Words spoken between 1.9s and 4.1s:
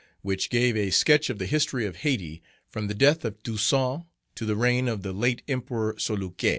Hayti from the death of Toussaint